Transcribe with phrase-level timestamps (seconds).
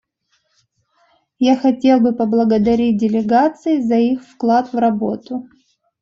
[1.37, 5.47] Я хотел бы поблагодарить делегации за их вклад в работу.